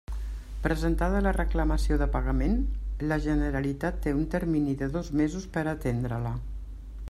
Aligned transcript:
Presentada 0.61 1.19
la 1.25 1.33
reclamació 1.35 1.97
de 2.03 2.07
pagament, 2.15 2.57
la 3.11 3.19
Generalitat 3.27 3.99
té 4.07 4.17
un 4.21 4.25
termini 4.37 4.77
de 4.83 4.91
dos 4.99 5.15
mesos 5.23 5.49
per 5.59 5.67
a 5.67 5.79
atendre-la. 5.79 6.37